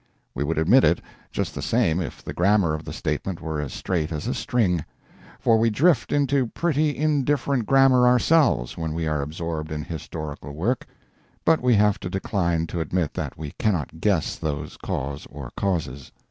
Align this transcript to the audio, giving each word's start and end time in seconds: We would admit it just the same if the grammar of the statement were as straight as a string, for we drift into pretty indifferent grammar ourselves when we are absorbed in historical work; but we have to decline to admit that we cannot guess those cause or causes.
We 0.33 0.43
would 0.43 0.57
admit 0.57 0.83
it 0.83 0.99
just 1.31 1.53
the 1.53 1.61
same 1.61 2.01
if 2.01 2.23
the 2.23 2.33
grammar 2.33 2.73
of 2.73 2.85
the 2.85 2.91
statement 2.91 3.39
were 3.39 3.61
as 3.61 3.71
straight 3.71 4.11
as 4.11 4.25
a 4.25 4.33
string, 4.33 4.83
for 5.39 5.59
we 5.59 5.69
drift 5.69 6.11
into 6.11 6.47
pretty 6.47 6.97
indifferent 6.97 7.67
grammar 7.67 8.07
ourselves 8.07 8.75
when 8.75 8.95
we 8.95 9.05
are 9.05 9.21
absorbed 9.21 9.71
in 9.71 9.83
historical 9.83 10.53
work; 10.55 10.87
but 11.45 11.61
we 11.61 11.75
have 11.75 11.99
to 11.99 12.09
decline 12.09 12.65
to 12.65 12.79
admit 12.81 13.13
that 13.13 13.37
we 13.37 13.51
cannot 13.59 14.01
guess 14.01 14.37
those 14.37 14.75
cause 14.75 15.27
or 15.29 15.51
causes. 15.55 16.11